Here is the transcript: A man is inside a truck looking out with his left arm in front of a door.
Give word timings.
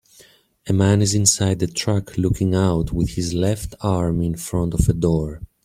A 0.65 0.73
man 0.73 0.99
is 1.03 1.13
inside 1.13 1.61
a 1.61 1.67
truck 1.67 2.17
looking 2.17 2.55
out 2.55 2.91
with 2.91 3.09
his 3.11 3.35
left 3.35 3.75
arm 3.81 4.19
in 4.23 4.35
front 4.35 4.73
of 4.73 4.89
a 4.89 4.93
door. 4.93 5.43